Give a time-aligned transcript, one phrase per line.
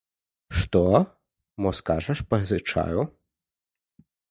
[0.61, 0.81] Што,
[1.65, 3.01] мо скажаш, пазычаю?